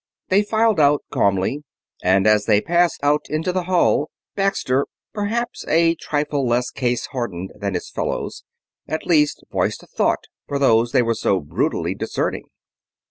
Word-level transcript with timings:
They 0.29 0.41
filed 0.41 0.79
out 0.79 1.03
calmly, 1.11 1.61
and 2.01 2.25
as 2.25 2.45
they 2.47 2.59
passed 2.59 2.99
out 3.03 3.27
into 3.29 3.51
the 3.51 3.65
hall 3.65 4.09
Baxter, 4.33 4.87
perhaps 5.13 5.63
a 5.67 5.93
trifle 5.93 6.43
less 6.47 6.71
case 6.71 7.05
hardened 7.11 7.51
than 7.55 7.75
his 7.75 7.87
fellows, 7.91 8.43
at 8.87 9.05
least 9.05 9.43
voiced 9.51 9.83
a 9.83 9.85
thought 9.95 10.23
for 10.47 10.57
those 10.57 10.91
they 10.91 11.03
were 11.03 11.13
so 11.13 11.39
brutally 11.39 11.93
deserting. 11.93 12.45